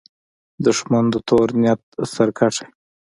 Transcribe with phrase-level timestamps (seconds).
[0.65, 1.81] دښمن د تور نیت
[2.13, 2.67] سرکښه وي